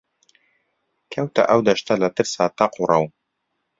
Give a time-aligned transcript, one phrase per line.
[1.13, 3.03] کەوتە ئەو دەشتە لە ترسا تەق و ڕەو